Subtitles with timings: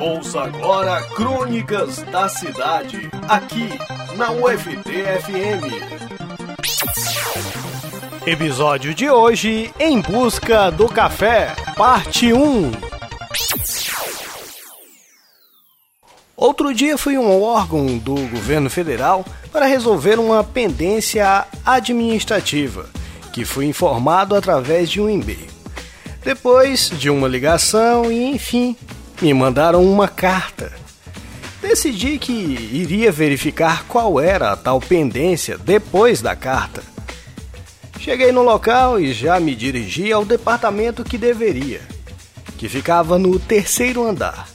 [0.00, 3.68] Ouça agora Crônicas da Cidade, aqui
[4.16, 5.66] na UFT-FM.
[8.26, 12.72] Episódio de hoje: Em Busca do Café, Parte 1.
[16.34, 19.22] Outro dia fui um órgão do governo federal
[19.52, 22.88] para resolver uma pendência administrativa,
[23.34, 25.50] que fui informado através de um e-mail.
[26.24, 28.74] Depois de uma ligação e enfim,
[29.20, 30.72] me mandaram uma carta.
[31.60, 36.82] Decidi que iria verificar qual era a tal pendência depois da carta.
[37.98, 41.82] Cheguei no local e já me dirigi ao departamento que deveria,
[42.56, 44.48] que ficava no terceiro andar.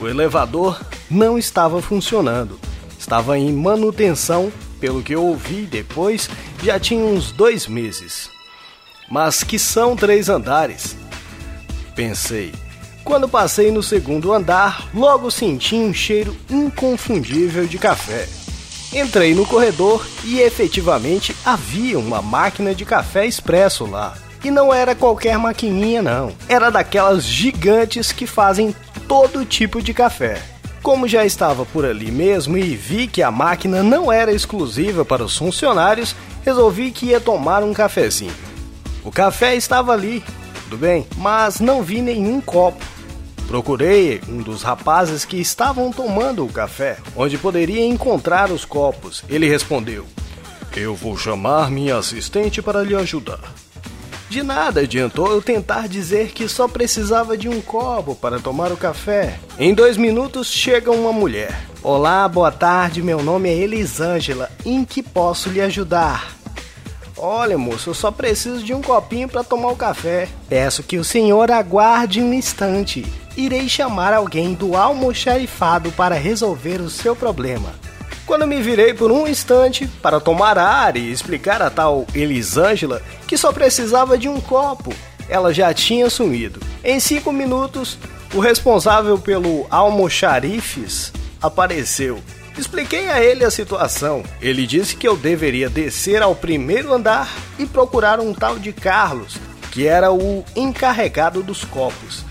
[0.00, 0.80] O elevador
[1.10, 2.58] não estava funcionando,
[2.96, 6.30] estava em manutenção, pelo que eu ouvi depois,
[6.62, 8.30] já tinha uns dois meses.
[9.10, 10.96] Mas que são três andares?
[11.96, 12.52] Pensei.
[13.08, 18.28] Quando passei no segundo andar, logo senti um cheiro inconfundível de café.
[18.92, 24.14] Entrei no corredor e efetivamente havia uma máquina de café expresso lá.
[24.44, 26.34] E não era qualquer maquininha, não.
[26.50, 28.76] Era daquelas gigantes que fazem
[29.08, 30.42] todo tipo de café.
[30.82, 35.24] Como já estava por ali mesmo e vi que a máquina não era exclusiva para
[35.24, 36.14] os funcionários,
[36.44, 38.34] resolvi que ia tomar um cafezinho.
[39.02, 40.22] O café estava ali,
[40.64, 42.84] tudo bem, mas não vi nenhum copo.
[43.48, 49.24] Procurei um dos rapazes que estavam tomando o café, onde poderia encontrar os copos.
[49.26, 50.04] Ele respondeu:
[50.76, 53.40] Eu vou chamar minha assistente para lhe ajudar.
[54.28, 58.76] De nada adiantou eu tentar dizer que só precisava de um copo para tomar o
[58.76, 59.40] café.
[59.58, 61.58] Em dois minutos chega uma mulher.
[61.82, 64.50] Olá, boa tarde, meu nome é Elisângela.
[64.62, 66.36] Em que posso lhe ajudar?
[67.16, 70.28] Olha, moço, eu só preciso de um copinho para tomar o café.
[70.50, 73.06] Peço que o senhor aguarde um instante
[73.38, 77.72] irei chamar alguém do almoxarifado para resolver o seu problema.
[78.26, 83.38] Quando me virei por um instante para tomar ar e explicar a tal Elisângela que
[83.38, 84.92] só precisava de um copo,
[85.28, 86.60] ela já tinha sumido.
[86.82, 87.96] Em cinco minutos,
[88.34, 92.20] o responsável pelo almoxarifes apareceu.
[92.58, 94.24] Expliquei a ele a situação.
[94.42, 99.36] Ele disse que eu deveria descer ao primeiro andar e procurar um tal de Carlos,
[99.70, 102.26] que era o encarregado dos copos.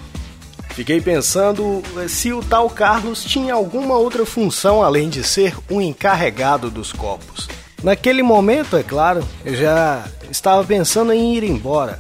[0.77, 5.81] Fiquei pensando eh, se o tal Carlos tinha alguma outra função além de ser um
[5.81, 7.49] encarregado dos copos.
[7.81, 11.97] Naquele momento, é claro, eu já estava pensando em ir embora,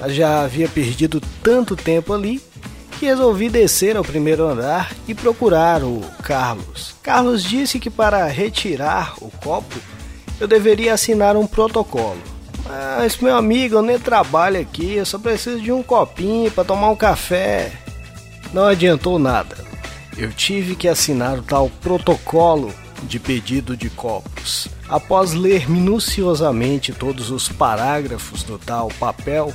[0.00, 2.42] mas já havia perdido tanto tempo ali
[2.98, 6.96] que resolvi descer ao primeiro andar e procurar o Carlos.
[7.04, 9.76] Carlos disse que para retirar o copo
[10.40, 12.18] eu deveria assinar um protocolo.
[12.64, 16.90] Mas, meu amigo, eu nem trabalho aqui, eu só preciso de um copinho para tomar
[16.90, 17.85] um café.
[18.52, 19.56] Não adiantou nada.
[20.16, 24.68] Eu tive que assinar o tal protocolo de pedido de copos.
[24.88, 29.52] Após ler minuciosamente todos os parágrafos do tal papel,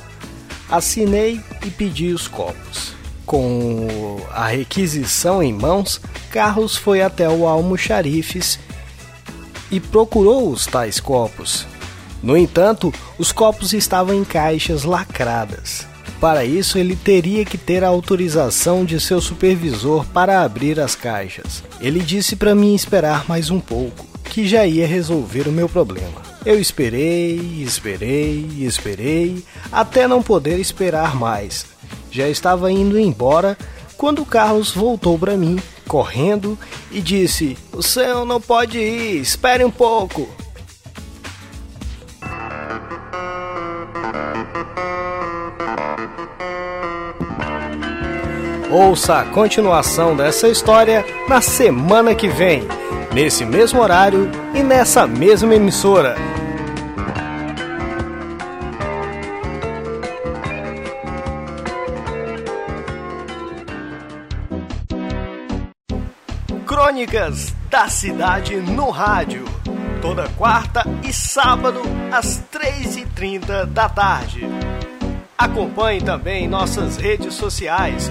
[0.70, 2.94] assinei e pedi os copos.
[3.26, 8.58] Com a requisição em mãos, Carlos foi até o almoxarifes
[9.70, 11.66] e procurou os tais copos.
[12.22, 15.86] No entanto, os copos estavam em caixas lacradas.
[16.22, 21.64] Para isso, ele teria que ter a autorização de seu supervisor para abrir as caixas.
[21.80, 26.22] Ele disse para mim esperar mais um pouco, que já ia resolver o meu problema.
[26.46, 31.66] Eu esperei, esperei, esperei, até não poder esperar mais.
[32.08, 33.58] Já estava indo embora
[33.96, 35.58] quando Carlos voltou para mim,
[35.88, 36.56] correndo,
[36.92, 40.28] e disse: O senhor não pode ir, espere um pouco.
[48.72, 52.62] Ouça a continuação dessa história na semana que vem,
[53.12, 56.16] nesse mesmo horário e nessa mesma emissora.
[66.64, 69.44] Crônicas da Cidade no Rádio.
[70.00, 74.48] Toda quarta e sábado, às 3h30 da tarde.
[75.36, 78.10] Acompanhe também nossas redes sociais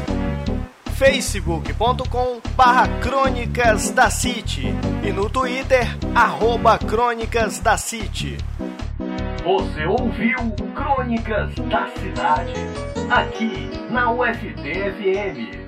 [1.02, 4.68] facebook.com barra Crônicas da City
[5.04, 8.38] e no Twitter, arroba Crônicas da City.
[9.44, 10.38] Você ouviu
[10.76, 12.54] Crônicas da Cidade,
[13.10, 15.61] aqui na UFT-FM.